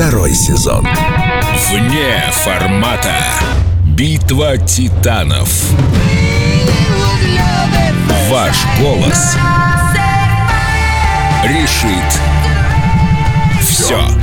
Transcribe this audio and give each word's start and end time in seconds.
Второй 0.00 0.32
сезон. 0.34 0.88
Вне 1.68 2.24
формата. 2.32 3.14
Битва 3.84 4.56
титанов. 4.56 5.50
Ваш 8.30 8.56
голос 8.80 9.36
решит 11.44 12.20
все. 13.60 14.19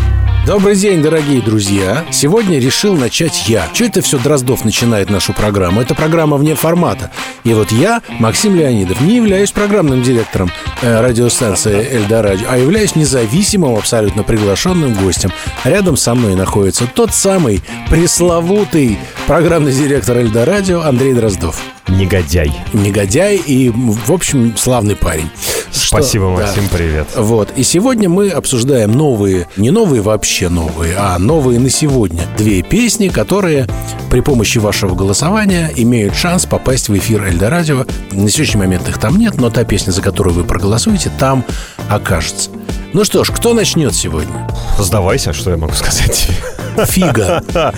Добрый 0.48 0.78
день, 0.78 1.02
дорогие 1.02 1.42
друзья. 1.42 2.06
Сегодня 2.10 2.58
решил 2.58 2.96
начать 2.96 3.50
я. 3.50 3.68
Что 3.74 3.84
это 3.84 4.02
все 4.02 4.18
Дроздов 4.18 4.64
начинает 4.64 5.10
нашу 5.10 5.34
программу? 5.34 5.82
Это 5.82 5.94
программа 5.94 6.38
вне 6.38 6.56
формата. 6.56 7.12
И 7.44 7.54
вот 7.54 7.70
я, 7.74 8.02
Максим 8.20 8.56
Леонидов, 8.56 9.02
не 9.02 9.18
являюсь 9.18 9.52
программным 9.52 10.04
директором 10.04 10.50
э, 10.82 11.02
радиостанции 11.02 11.98
Эльдорадио, 11.98 12.48
а 12.50 12.58
являюсь 12.58 12.96
независимым, 12.96 13.76
абсолютно 13.76 14.24
приглашенным 14.24 14.94
гостем. 14.94 15.34
Рядом 15.66 15.98
со 15.98 16.16
мной 16.16 16.36
находится 16.36 16.88
тот 16.88 17.14
самый 17.14 17.62
пресловутый 17.90 18.98
программный 19.28 19.74
директор 19.74 20.18
Эльдорадио 20.18 20.82
Андрей 20.82 21.14
Дроздов. 21.14 21.60
Негодяй. 21.88 22.52
Негодяй 22.74 23.38
и, 23.38 23.70
в 23.70 24.12
общем, 24.12 24.56
славный 24.58 24.96
парень. 24.96 25.30
Спасибо, 25.72 26.34
Что- 26.34 26.44
Максим, 26.44 26.68
привет. 26.70 27.08
Вот. 27.16 27.50
И 27.56 27.64
сегодня 27.64 28.10
мы 28.10 28.30
обсуждаем 28.30 28.92
новые, 28.92 29.48
не 29.58 29.72
новые 29.72 30.02
вообще 30.02 30.50
новые, 30.50 30.96
а 30.98 31.18
новые 31.20 31.60
на 31.60 31.70
сегодня. 31.70 32.24
Две 32.38 32.62
песни, 32.62 33.10
которые 33.10 33.68
при 34.10 34.22
помощи 34.22 34.58
вашего 34.58 34.96
голосования 34.96 35.72
имеют 35.76 36.16
шанс 36.16 36.46
попасть 36.46 36.90
в 36.90 36.98
эфир 36.98 37.24
Эльдорадио. 37.26 37.86
На 38.12 38.30
сегодняшний 38.30 38.60
момент 38.60 38.88
их 38.88 38.98
там 38.98 39.18
нет, 39.18 39.36
но 39.36 39.50
та 39.50 39.64
песня, 39.64 39.92
за 39.92 40.02
которую 40.02 40.34
вы 40.34 40.44
проголосуете, 40.44 41.12
там 41.20 41.44
окажется. 41.90 42.50
Ну 42.94 43.04
что 43.04 43.24
ж, 43.24 43.32
кто 43.32 43.54
начнет 43.54 43.94
сегодня? 43.94 44.48
Сдавайся, 44.80 45.34
что 45.34 45.52
я 45.52 45.58
могу 45.58 45.74
сказать 45.74 46.14
тебе. 46.14 46.86
Фига. 46.86 47.44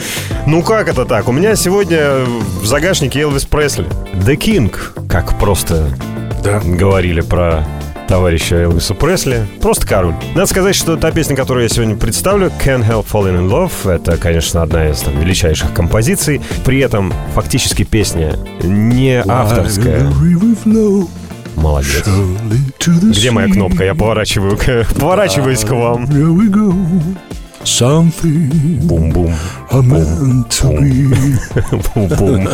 Ну 0.50 0.64
как 0.64 0.88
это 0.88 1.06
так? 1.06 1.28
У 1.28 1.32
меня 1.32 1.56
сегодня 1.56 2.26
в 2.60 2.66
загашнике 2.66 3.20
Элвис 3.20 3.46
Пресли. 3.46 3.86
The 4.14 4.36
King, 4.36 4.74
как 5.08 5.38
просто 5.38 5.90
Да. 6.44 6.60
говорили 6.60 7.22
про 7.22 7.68
товарища 8.08 8.56
Элвиса 8.56 8.96
Пресли. 8.96 9.46
Просто 9.62 9.86
король. 9.86 10.16
Надо 10.34 10.48
сказать, 10.48 10.74
что 10.76 10.98
та 10.98 11.12
песня, 11.12 11.36
которую 11.36 11.66
я 11.66 11.70
сегодня 11.70 11.96
представлю, 11.96 12.52
Can't 12.66 12.84
Help 12.84 13.06
Falling 13.12 13.38
in 13.38 13.48
Love, 13.48 13.92
это, 13.94 14.18
конечно, 14.18 14.64
одна 14.64 14.90
из 14.90 15.02
там, 15.02 15.20
величайших 15.20 15.72
композиций. 15.72 16.42
При 16.66 16.80
этом 16.80 17.14
фактически 17.36 17.84
песня 17.84 18.36
не 18.64 19.22
авторская. 19.22 20.12
Молодец. 21.56 22.08
Где 23.04 23.30
моя 23.30 23.50
кнопка? 23.54 23.84
Я 23.84 23.94
поворачиваю, 23.94 24.58
поворачиваюсь 25.00 25.64
к 25.64 25.70
вам. 25.70 26.08
Something 27.64 28.50
Бум-бум. 28.88 29.34
meant 29.72 30.50
to 30.50 30.72
be. 30.80 31.84
Бум-бум. 31.94 32.48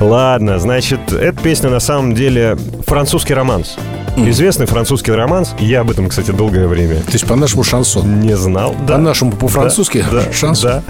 Ладно, 0.00 0.58
значит, 0.58 1.12
эта 1.12 1.40
песня 1.42 1.70
на 1.70 1.80
самом 1.80 2.14
деле 2.14 2.56
французский 2.86 3.34
романс. 3.34 3.76
Известный 4.16 4.66
французский 4.66 5.12
романс. 5.12 5.54
Я 5.58 5.80
об 5.80 5.90
этом, 5.90 6.08
кстати, 6.08 6.30
долгое 6.30 6.66
время 6.66 6.96
То 6.96 7.12
есть 7.12 7.26
по-нашему 7.26 7.62
шансон. 7.64 8.20
не 8.20 8.36
знал. 8.36 8.74
По-нашему, 8.86 9.32
по-французски 9.32 10.04
Да, 10.10 10.22
да, 10.24 10.32
шансон. 10.32 10.70
да. 10.70 10.82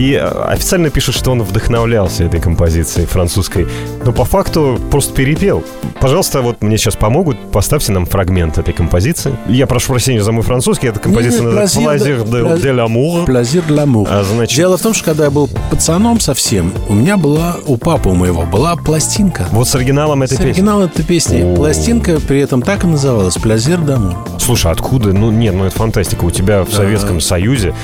И 0.00 0.12
э, 0.12 0.20
официально 0.48 0.90
пишут, 0.90 1.14
что 1.14 1.30
он 1.32 1.42
вдохновлялся 1.42 2.24
этой 2.24 2.40
композицией 2.40 3.06
французской. 3.06 3.66
Но 4.04 4.12
по 4.12 4.24
факту 4.24 4.78
просто 4.90 5.14
перепел. 5.14 5.64
Пожалуйста, 6.00 6.42
вот 6.42 6.62
мне 6.62 6.76
сейчас 6.76 6.96
помогут. 6.96 7.38
Поставьте 7.52 7.92
нам 7.92 8.06
фрагмент 8.06 8.58
этой 8.58 8.74
композиции. 8.74 9.34
Я 9.48 9.66
прошу 9.66 9.92
прощения 9.92 10.22
за 10.22 10.32
мой 10.32 10.42
французский. 10.42 10.88
Эта 10.88 11.00
композиция 11.00 11.42
называется 11.42 11.80
плазир, 11.80 12.16
«Плазир 12.24 12.44
да, 12.44 12.56
де, 12.56 12.62
де 12.62 12.68
l'amour». 12.70 13.24
Плазир. 13.24 13.64
А, 14.08 14.22
значит, 14.24 14.56
Дело 14.56 14.76
в 14.76 14.82
том, 14.82 14.92
что 14.94 15.04
когда 15.06 15.24
я 15.24 15.30
был 15.30 15.48
пацаном 15.70 16.20
совсем, 16.20 16.72
у 16.88 16.92
меня 16.94 17.16
была, 17.16 17.56
у 17.66 17.76
папы 17.76 18.10
моего 18.10 18.42
была 18.42 18.76
пластинка. 18.76 19.46
вот 19.52 19.66
с 19.68 19.74
оригиналом 19.74 20.22
этой 20.22 20.34
С 20.34 20.36
песни. 20.36 20.50
оригинал 20.50 20.82
этой 20.82 21.04
песни. 21.04 21.54
Пластинка 21.54 22.20
при 22.20 22.40
этом 22.40 22.62
так 22.62 22.73
и 22.82 22.86
называлась 22.86 23.34
«Плазир 23.34 23.78
дамур». 23.78 24.16
Слушай, 24.40 24.72
откуда? 24.72 25.12
Ну, 25.12 25.30
нет, 25.30 25.54
ну 25.54 25.66
это 25.66 25.76
фантастика. 25.76 26.24
У 26.24 26.30
тебя 26.30 26.64
в 26.64 26.72
Советском 26.72 27.20
Союзе 27.20 27.74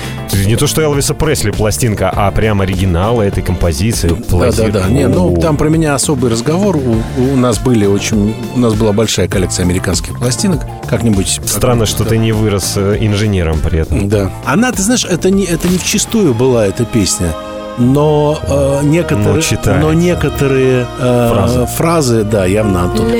не 0.45 0.55
то, 0.57 0.67
что 0.67 0.81
Элвиса 0.81 1.13
Пресли 1.13 1.51
пластинка, 1.51 2.09
а 2.13 2.29
прям 2.31 2.59
оригинал 2.61 3.21
этой 3.21 3.41
композиции. 3.43 4.09
Плазир. 4.09 4.71
Да-да-да. 4.71 4.89
Не, 4.89 5.07
ну 5.07 5.35
там 5.37 5.55
про 5.55 5.69
меня 5.69 5.95
особый 5.95 6.29
разговор. 6.31 6.75
У, 6.75 7.01
у 7.21 7.35
нас 7.37 7.59
были 7.59 7.85
очень... 7.85 8.35
У 8.55 8.59
нас 8.59 8.73
была 8.73 8.91
большая 8.91 9.27
коллекция 9.27 9.63
американских 9.63 10.17
пластинок. 10.17 10.61
Как-нибудь... 10.89 11.39
Странно, 11.45 11.85
что 11.85 12.03
ты 12.03 12.17
не 12.17 12.31
вырос 12.31 12.73
э, 12.75 12.97
инженером 12.99 13.59
при 13.59 13.79
этом. 13.79 14.09
Да. 14.09 14.31
Она, 14.45 14.71
ты 14.71 14.81
знаешь, 14.81 15.05
это 15.05 15.29
не, 15.29 15.45
это 15.45 15.67
не 15.67 15.77
вчистую 15.77 16.33
была 16.33 16.65
эта 16.67 16.83
песня. 16.85 17.33
Но, 17.77 18.37
э, 18.43 18.79
некоторые, 18.83 19.35
Но 19.35 19.41
читается. 19.41 19.75
но 19.81 19.93
некоторые 19.93 20.85
э, 20.99 21.29
Фразы. 21.33 21.65
фразы, 21.77 22.23
да, 22.23 22.45
явно 22.45 22.85
оттуда. 22.85 23.11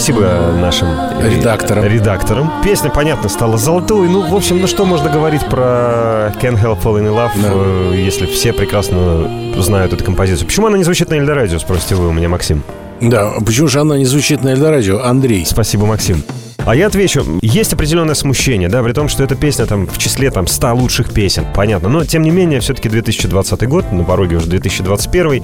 Спасибо 0.00 0.54
нашим 0.58 0.88
Редакторам. 1.22 1.84
редакторам. 1.84 2.50
Песня, 2.64 2.90
понятно, 2.90 3.28
стала 3.28 3.58
золотой. 3.58 4.08
Ну, 4.08 4.22
в 4.22 4.34
общем, 4.34 4.58
ну 4.58 4.66
что 4.66 4.86
можно 4.86 5.10
говорить 5.10 5.44
про 5.46 6.32
Can't 6.40 6.58
Help 6.58 6.82
Falling 6.82 7.06
in 7.06 7.14
Love, 7.14 7.92
э, 7.92 7.96
если 7.96 8.24
все 8.24 8.54
прекрасно 8.54 9.52
знают 9.58 9.92
эту 9.92 10.02
композицию? 10.02 10.46
Почему 10.46 10.68
она 10.68 10.78
не 10.78 10.84
звучит 10.84 11.10
на 11.10 11.14
Эльдорадио, 11.14 11.58
спросите 11.58 11.96
вы 11.96 12.08
у 12.08 12.12
меня, 12.12 12.30
Максим? 12.30 12.62
Да, 13.00 13.34
почему 13.44 13.68
же 13.68 13.78
она 13.78 13.98
не 13.98 14.06
звучит 14.06 14.42
на 14.42 14.48
Эльдорадио? 14.48 15.02
Андрей. 15.04 15.44
Спасибо, 15.44 15.84
Максим. 15.84 16.24
А 16.70 16.76
я 16.76 16.86
отвечу, 16.86 17.24
есть 17.42 17.72
определенное 17.72 18.14
смущение, 18.14 18.68
да, 18.68 18.80
при 18.84 18.92
том, 18.92 19.08
что 19.08 19.24
эта 19.24 19.34
песня 19.34 19.66
там 19.66 19.88
в 19.88 19.98
числе 19.98 20.30
там 20.30 20.46
100 20.46 20.76
лучших 20.76 21.12
песен, 21.12 21.44
понятно. 21.52 21.88
Но, 21.88 22.04
тем 22.04 22.22
не 22.22 22.30
менее, 22.30 22.60
все-таки 22.60 22.88
2020 22.88 23.66
год, 23.66 23.90
на 23.90 24.04
пороге 24.04 24.36
уже 24.36 24.46
2021 24.46 25.42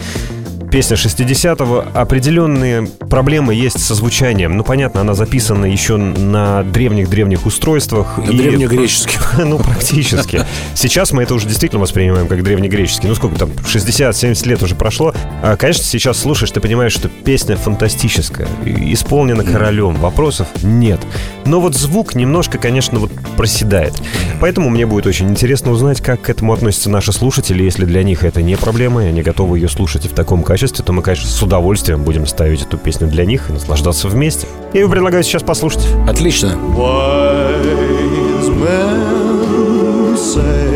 Песня 0.76 0.94
60-го. 0.98 1.86
Определенные 1.94 2.86
проблемы 3.08 3.54
есть 3.54 3.82
со 3.82 3.94
звучанием. 3.94 4.58
Ну, 4.58 4.62
понятно, 4.62 5.00
она 5.00 5.14
записана 5.14 5.64
еще 5.64 5.96
на 5.96 6.64
древних-древних 6.64 7.46
устройствах. 7.46 8.18
На 8.18 8.30
И- 8.30 8.36
древнегреческих. 8.36 9.38
Ну, 9.46 9.58
практически. 9.58 10.44
Сейчас 10.74 11.12
мы 11.12 11.22
это 11.22 11.34
уже 11.34 11.46
действительно 11.46 11.80
воспринимаем 11.80 12.26
как 12.28 12.42
древнегреческий. 12.42 13.08
Ну, 13.08 13.14
сколько 13.14 13.38
там, 13.38 13.50
60-70 13.52 14.46
лет 14.46 14.62
уже 14.62 14.74
прошло. 14.74 15.14
А, 15.42 15.56
конечно, 15.56 15.82
сейчас 15.82 16.18
слушаешь, 16.18 16.50
ты 16.50 16.60
понимаешь, 16.60 16.92
что 16.92 17.08
песня 17.08 17.56
фантастическая. 17.56 18.46
Исполнена 18.66 19.44
королем. 19.44 19.94
Вопросов 19.94 20.46
нет. 20.62 21.00
Но 21.46 21.60
вот 21.60 21.74
звук 21.74 22.14
немножко, 22.14 22.58
конечно, 22.58 22.98
вот 22.98 23.12
проседает. 23.38 23.94
Поэтому 24.40 24.68
мне 24.68 24.84
будет 24.84 25.06
очень 25.06 25.30
интересно 25.30 25.70
узнать, 25.70 26.02
как 26.02 26.20
к 26.20 26.28
этому 26.28 26.52
относятся 26.52 26.90
наши 26.90 27.12
слушатели. 27.12 27.62
Если 27.62 27.86
для 27.86 28.02
них 28.02 28.24
это 28.24 28.42
не 28.42 28.56
проблема, 28.56 29.04
и 29.04 29.08
они 29.08 29.22
готовы 29.22 29.58
ее 29.58 29.68
слушать 29.68 30.04
и 30.04 30.08
в 30.08 30.12
таком 30.12 30.42
качестве, 30.42 30.65
то 30.74 30.92
мы, 30.92 31.02
конечно, 31.02 31.28
с 31.28 31.42
удовольствием 31.42 32.02
будем 32.02 32.26
ставить 32.26 32.62
эту 32.62 32.78
песню 32.78 33.08
для 33.08 33.24
них 33.24 33.50
и 33.50 33.52
наслаждаться 33.52 34.08
вместе. 34.08 34.46
Я 34.72 34.80
ее 34.80 34.88
предлагаю 34.88 35.22
сейчас 35.22 35.42
послушать. 35.42 35.86
Отлично. 36.08 36.58
Wise 36.76 38.50
men 38.50 40.16
say 40.16 40.66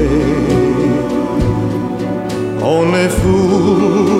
only 2.62 3.08
fools 3.08 4.19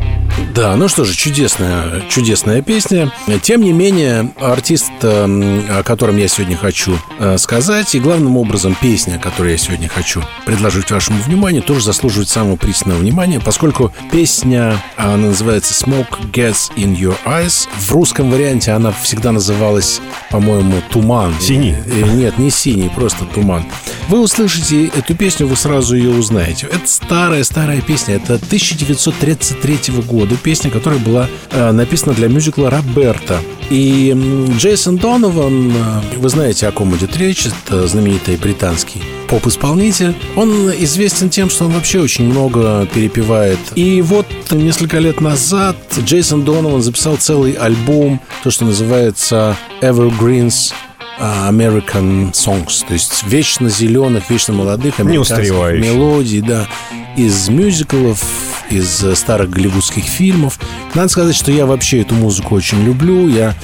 Да, 0.53 0.75
ну 0.75 0.87
что 0.87 1.05
же, 1.05 1.15
чудесная, 1.15 2.01
чудесная 2.09 2.61
песня. 2.61 3.11
Тем 3.41 3.61
не 3.61 3.71
менее, 3.71 4.31
артист, 4.39 4.91
э, 5.01 5.79
о 5.79 5.83
котором 5.83 6.17
я 6.17 6.27
сегодня 6.27 6.57
хочу 6.57 6.97
э, 7.19 7.37
сказать, 7.37 7.95
и 7.95 7.99
главным 7.99 8.37
образом 8.37 8.75
песня, 8.79 9.17
которую 9.17 9.51
я 9.51 9.57
сегодня 9.57 9.87
хочу 9.87 10.21
предложить 10.45 10.91
вашему 10.91 11.21
вниманию, 11.21 11.63
тоже 11.63 11.85
заслуживает 11.85 12.29
самого 12.29 12.57
пристального 12.57 12.99
внимания, 12.99 13.39
поскольку 13.39 13.93
песня, 14.11 14.81
она 14.97 15.17
называется 15.17 15.73
«Smoke 15.73 16.31
Gets 16.31 16.73
in 16.75 16.97
Your 16.97 17.15
Eyes». 17.25 17.67
В 17.79 17.91
русском 17.93 18.29
варианте 18.29 18.71
она 18.71 18.91
всегда 18.91 19.31
называлась, 19.31 20.01
по-моему, 20.29 20.81
«Туман». 20.89 21.33
Синий? 21.39 21.75
Э, 21.85 22.01
Нет, 22.13 22.37
не 22.37 22.49
синий, 22.49 22.89
просто 22.89 23.25
«Туман». 23.25 23.65
Вы 24.09 24.19
услышите 24.19 24.87
эту 24.87 25.15
песню, 25.15 25.47
вы 25.47 25.55
сразу 25.55 25.95
ее 25.95 26.09
узнаете. 26.09 26.67
Это 26.67 26.85
старая-старая 26.85 27.81
песня, 27.81 28.15
это 28.15 28.33
1933 28.33 30.01
года 30.05 30.30
песня, 30.37 30.71
которая 30.71 30.99
была 30.99 31.27
э, 31.51 31.71
написана 31.71 32.13
для 32.13 32.27
мюзикла 32.27 32.69
«Роберта». 32.69 33.39
И 33.69 34.13
Джейсон 34.57 34.97
Донован, 34.97 35.71
э, 35.71 36.17
вы 36.17 36.29
знаете, 36.29 36.67
о 36.67 36.71
ком 36.71 36.95
идет 36.95 37.15
речь, 37.17 37.47
это 37.47 37.87
знаменитый 37.87 38.35
британский 38.37 39.01
поп-исполнитель. 39.27 40.13
Он 40.35 40.69
известен 40.71 41.29
тем, 41.29 41.49
что 41.49 41.65
он 41.65 41.71
вообще 41.71 42.01
очень 42.01 42.25
много 42.25 42.85
перепевает. 42.93 43.59
И 43.75 44.01
вот 44.01 44.27
несколько 44.51 44.99
лет 44.99 45.21
назад 45.21 45.77
Джейсон 45.99 46.43
Донован 46.43 46.81
записал 46.81 47.15
целый 47.15 47.53
альбом, 47.53 48.19
то, 48.43 48.51
что 48.51 48.65
называется 48.65 49.55
Evergreens 49.81 50.73
а, 51.17 51.49
American 51.49 52.31
Songs, 52.33 52.83
то 52.85 52.93
есть 52.93 53.23
вечно 53.23 53.69
зеленых, 53.69 54.29
вечно 54.29 54.53
молодых 54.53 54.99
американских 54.99 55.51
мелодий, 55.51 56.41
да, 56.41 56.67
из 57.15 57.47
мюзиклов, 57.47 58.21
из 58.71 59.03
э, 59.03 59.15
старых 59.15 59.49
голливудских 59.49 60.03
фильмов. 60.03 60.59
Надо 60.95 61.09
сказать, 61.09 61.35
что 61.35 61.51
я 61.51 61.65
вообще 61.65 62.01
эту 62.01 62.15
музыку 62.15 62.55
очень 62.55 62.83
люблю. 62.83 63.27
Я 63.27 63.55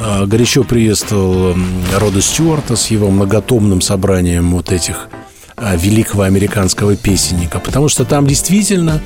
э, 0.00 0.26
горячо 0.26 0.64
приветствовал 0.64 1.52
м, 1.52 1.66
Рода 1.98 2.22
Стюарта 2.22 2.76
с 2.76 2.88
его 2.88 3.10
многотомным 3.10 3.80
собранием 3.80 4.52
вот 4.52 4.72
этих 4.72 5.08
э, 5.56 5.76
великого 5.76 6.22
американского 6.22 6.96
песенника, 6.96 7.58
потому 7.58 7.88
что 7.88 8.04
там 8.04 8.26
действительно 8.26 9.00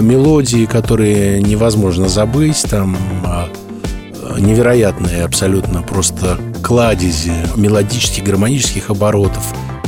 мелодии, 0.00 0.66
которые 0.66 1.40
невозможно 1.40 2.08
забыть, 2.08 2.62
там 2.68 2.96
невероятные 4.38 5.24
абсолютно 5.24 5.82
просто 5.82 6.38
кладези 6.62 7.32
мелодических, 7.56 8.24
гармонических 8.24 8.90
оборотов. 8.90 9.44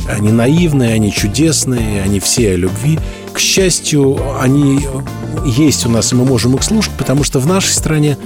Они 0.09 0.31
наивные, 0.31 0.93
они 0.93 1.11
чудесные, 1.11 2.01
они 2.01 2.19
все 2.19 2.53
о 2.53 2.55
любви. 2.55 2.99
К 3.33 3.39
счастью, 3.39 4.19
они 4.39 4.85
есть 5.45 5.85
у 5.85 5.89
нас, 5.89 6.11
и 6.11 6.15
мы 6.15 6.25
можем 6.25 6.55
их 6.55 6.63
слушать, 6.63 6.91
потому 6.97 7.23
что 7.23 7.39
в 7.39 7.47
нашей 7.47 7.71
стране 7.71 8.17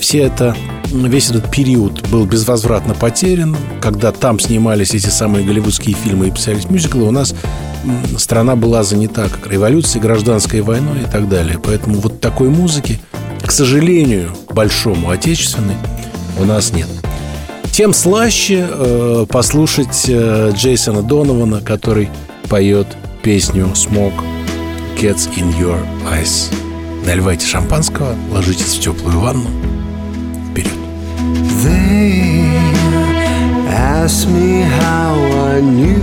все 0.00 0.20
это, 0.20 0.56
весь 0.92 1.30
этот 1.30 1.50
период 1.50 2.08
был 2.08 2.24
безвозвратно 2.24 2.94
потерян. 2.94 3.56
Когда 3.80 4.12
там 4.12 4.38
снимались 4.38 4.94
эти 4.94 5.08
самые 5.08 5.44
голливудские 5.44 5.94
фильмы 5.94 6.28
и 6.28 6.30
писались 6.30 6.68
мюзиклы, 6.70 7.04
у 7.04 7.10
нас 7.10 7.34
страна 8.16 8.56
была 8.56 8.82
занята 8.82 9.28
как 9.28 9.50
революцией, 9.50 10.02
гражданской 10.02 10.60
войной 10.60 11.02
и 11.02 11.10
так 11.10 11.28
далее. 11.28 11.58
Поэтому 11.62 11.98
вот 12.00 12.20
такой 12.20 12.48
музыки, 12.48 13.00
к 13.44 13.50
сожалению, 13.50 14.30
большому 14.50 15.10
отечественной, 15.10 15.76
у 16.38 16.44
нас 16.44 16.72
нет. 16.72 16.88
Тем 17.72 17.92
слаще 17.92 18.66
э, 18.68 19.26
послушать 19.28 20.06
э, 20.08 20.50
Джейсона 20.54 21.02
Донована, 21.02 21.60
который 21.60 22.08
поет 22.48 22.88
песню 23.22 23.70
«Smoke 23.74 24.37
gets 24.98 25.26
in 25.38 25.50
your 25.58 25.80
eyes». 26.04 26.50
Наливайте 27.06 27.46
шампанского, 27.46 28.14
ложитесь 28.30 28.74
в 28.74 28.80
теплую 28.80 29.20
ванну. 29.20 29.48
Вперед. 30.50 30.72
They 31.62 32.28
me 34.26 34.62
how 34.62 35.14
I 35.52 35.60
knew 35.60 35.98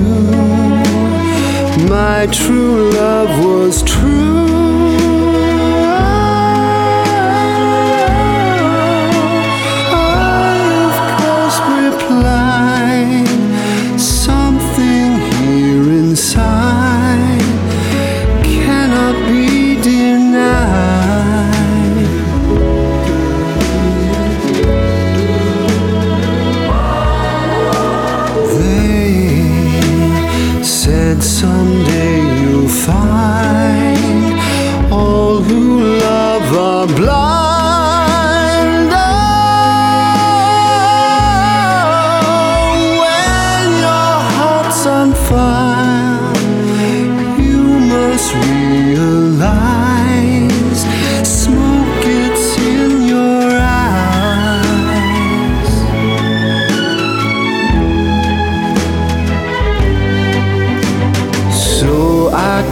my 1.89 2.27
true 2.27 2.91
love 2.91 3.31
was 3.43 3.83
true. 3.83 4.34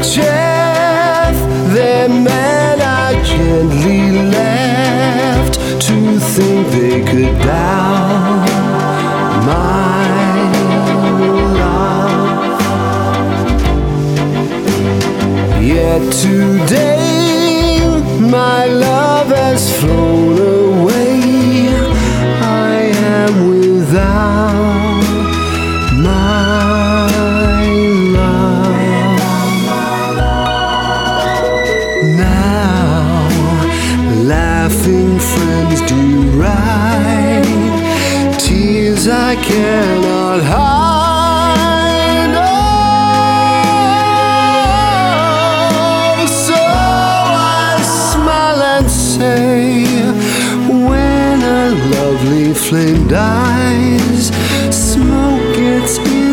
I 0.03 1.37
their 1.73 2.09
man 2.09 2.81
I 2.81 3.13
gently 3.23 4.11
left 4.11 5.53
to 5.87 6.19
think 6.19 6.67
they 6.71 7.01
could 7.09 7.39
bow 7.39 8.43
my 9.45 10.07
love. 11.59 12.51
Yet 15.63 16.01
today 16.11 17.87
my 18.19 18.65
love 18.65 19.27
has 19.27 19.79
flown 19.79 20.37
away. 20.37 21.21
I 22.41 22.91
am 23.15 23.33
without 23.49 24.32
say, 49.43 49.83
when 50.87 51.41
a 51.41 51.69
lovely 51.95 52.53
flame 52.53 53.07
dies, 53.07 54.27
smoke 54.71 55.55
gets 55.55 55.97
in 55.97 56.32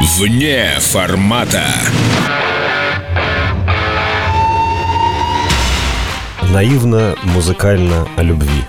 Вне 0.00 0.78
формата. 0.80 1.62
Наивно, 6.50 7.14
музыкально 7.22 8.08
о 8.16 8.22
любви. 8.22 8.64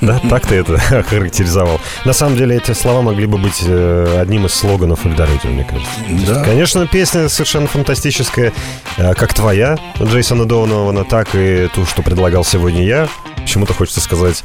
Да, 0.00 0.20
так 0.30 0.46
ты 0.46 0.56
это 0.56 0.78
характеризовал. 1.08 1.80
На 2.04 2.12
самом 2.12 2.36
деле 2.36 2.56
эти 2.56 2.72
слова 2.72 3.02
могли 3.02 3.26
бы 3.26 3.38
быть 3.38 3.62
э, 3.66 4.18
одним 4.20 4.46
из 4.46 4.54
слоганов 4.54 5.04
Эльдорадио, 5.04 5.50
мне 5.50 5.64
кажется. 5.64 5.98
Да. 6.26 6.44
Конечно, 6.44 6.86
песня 6.86 7.28
совершенно 7.28 7.66
фантастическая, 7.66 8.52
э, 8.98 9.14
как 9.14 9.34
твоя, 9.34 9.78
Джейсона 10.00 10.44
Донована, 10.44 11.04
так 11.04 11.28
и 11.34 11.68
ту, 11.74 11.86
что 11.86 12.02
предлагал 12.02 12.44
сегодня 12.44 12.84
я. 12.84 13.08
Почему-то 13.48 13.72
хочется 13.72 14.02
сказать 14.02 14.44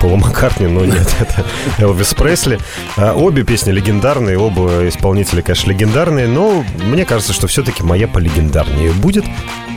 Пола 0.00 0.16
Маккартни, 0.16 0.66
но 0.66 0.84
нет, 0.84 1.08
это 1.20 1.44
Элвис 1.78 2.14
Пресли. 2.14 2.58
А, 2.96 3.14
Обе 3.14 3.44
песни 3.44 3.70
легендарные, 3.70 4.36
оба 4.38 4.88
исполнителя, 4.88 5.40
конечно, 5.40 5.70
легендарные, 5.70 6.26
но 6.26 6.64
мне 6.82 7.04
кажется, 7.04 7.32
что 7.32 7.46
все-таки 7.46 7.84
моя 7.84 8.08
полегендарнее 8.08 8.90
будет. 8.90 9.24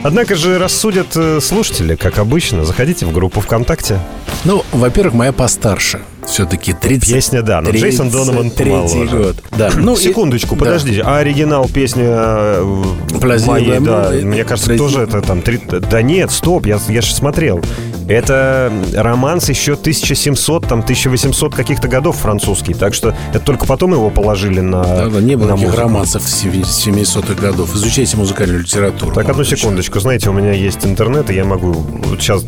Однако 0.02 0.34
же 0.34 0.58
рассудят 0.58 1.06
э, 1.16 1.38
слушатели, 1.40 1.94
как 1.94 2.18
обычно. 2.18 2.64
Заходите 2.64 3.06
в 3.06 3.12
группу 3.12 3.40
ВКонтакте. 3.40 4.00
Ну, 4.44 4.62
во-первых, 4.72 5.14
моя 5.14 5.32
постарше. 5.32 6.00
Все-таки 6.26 6.74
30... 6.74 7.14
Песня, 7.14 7.42
да, 7.42 7.60
но 7.62 7.70
Джейсон 7.70 8.10
Донован 8.10 8.50
33 8.50 8.70
помоложе. 8.70 9.16
год. 9.16 9.36
Да. 9.56 9.70
Ну, 9.74 9.94
и- 9.94 9.96
Секундочку, 9.96 10.56
да. 10.56 10.64
подождите. 10.64 11.02
А 11.02 11.18
оригинал 11.18 11.68
песни 11.68 12.02
э, 12.06 12.84
Плазино 13.18 13.52
моей, 13.52 13.78
да, 13.80 14.10
мне 14.22 14.44
кажется, 14.44 14.76
тоже 14.76 15.00
это 15.00 15.22
там... 15.22 15.40
три- 15.40 15.60
Да 15.68 16.02
нет, 16.02 16.30
стоп, 16.32 16.66
я, 16.66 16.78
я 16.88 17.00
же 17.00 17.14
смотрел. 17.14 17.62
Это 18.08 18.72
романс 18.94 19.48
еще 19.48 19.72
1700, 19.72 20.68
там, 20.68 20.80
1800 20.80 21.54
каких-то 21.54 21.88
годов 21.88 22.16
французский. 22.16 22.74
Так 22.74 22.94
что 22.94 23.14
это 23.32 23.44
только 23.44 23.66
потом 23.66 23.92
его 23.92 24.10
положили 24.10 24.60
на 24.60 24.82
Да, 24.82 25.06
да, 25.08 25.20
не 25.20 25.36
было 25.36 25.48
на 25.48 25.56
таких 25.56 25.74
романсов 25.74 26.22
с 26.22 26.44
70-х 26.44 27.34
годов. 27.34 27.74
Изучайте 27.74 28.16
музыкальную 28.16 28.60
литературу. 28.60 29.14
Так, 29.14 29.28
одну 29.28 29.44
секундочку. 29.44 30.00
Знаете, 30.00 30.30
у 30.30 30.32
меня 30.32 30.52
есть 30.52 30.84
интернет, 30.84 31.30
и 31.30 31.34
я 31.34 31.44
могу... 31.44 31.72
Вот 31.72 32.20
сейчас... 32.20 32.44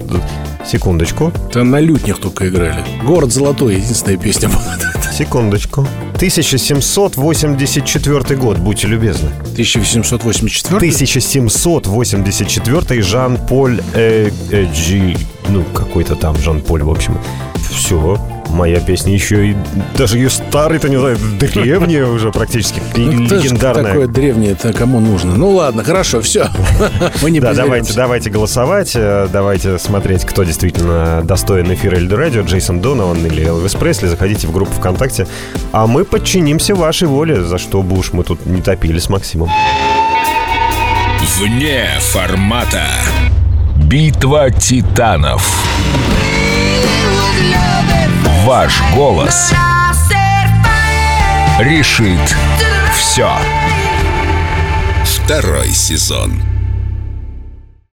Секундочку. 0.67 1.33
Там 1.53 1.71
на 1.71 1.81
лютнях 1.81 2.19
только 2.19 2.49
играли. 2.49 2.83
«Город 3.05 3.33
золотой»— 3.33 3.75
единственная 3.77 4.19
песня 4.19 4.49
была. 4.49 4.77
Секундочку. 5.13 5.87
1784 6.17 8.37
год, 8.37 8.59
будьте 8.59 8.89
любезны. 8.89 9.31
1784 9.53 10.77
1784 10.77 13.03
Жан-Поль 13.03 13.81
э, 13.95 14.31
э, 14.51 14.67
Джи, 14.73 15.17
ну, 15.49 15.63
какой-то 15.75 16.17
там 16.17 16.37
Жан-Поль, 16.37 16.83
в 16.83 16.91
общем. 16.91 17.17
Все, 17.71 18.19
моя 18.51 18.81
песня 18.81 19.13
еще 19.13 19.51
и... 19.51 19.57
Даже 19.97 20.19
ее 20.19 20.31
старый-то, 20.31 20.89
не 20.89 20.99
знаю, 20.99 21.17
древняя 21.39 22.07
уже 22.07 22.33
практически, 22.33 22.83
Ну, 22.97 23.11
легендарная. 23.13 23.85
такое 23.93 24.07
древнее 24.07 24.53
это 24.53 24.73
кому 24.73 25.01
нужно? 25.01 25.35
Ну 25.37 25.51
ладно, 25.51 25.85
хорошо, 25.85 26.21
все. 26.21 26.49
Мы 27.23 27.31
не 27.31 27.41
Да, 27.41 27.55
давайте, 27.55 27.93
давайте 27.95 28.31
голосовать, 28.31 28.93
э, 28.95 29.29
давайте 29.33 29.79
смотреть, 29.79 30.25
кто 30.25 30.45
действительно 30.45 31.23
достоин 31.25 31.73
эфира 31.73 31.97
Эльдо 31.97 32.17
Радио, 32.17 32.43
Джейсон 32.43 32.81
Донован 32.81 33.25
или 33.27 33.45
Элвис 33.45 33.75
Пресли. 33.75 34.07
Заходите 34.07 34.47
в 34.47 34.53
группу 34.53 34.73
ВКонтакте, 34.73 35.27
а 35.73 35.87
мы 35.87 36.05
подчинимся 36.05 36.75
вашей 36.75 37.09
воле, 37.09 37.43
за 37.45 37.59
что 37.59 37.83
бы 37.83 37.99
уж 37.99 38.13
мы 38.13 38.25
тут 38.25 38.47
не 38.47 38.63
топили 38.63 38.99
с 38.99 39.09
Максимом. 39.09 39.51
Вне 41.39 41.87
формата. 42.01 42.85
Битва 43.77 44.51
титанов. 44.51 45.47
Ваш 48.47 48.81
голос 48.95 49.53
решит 51.59 52.37
все. 52.93 53.29
Второй 55.05 55.71
сезон. 55.73 56.56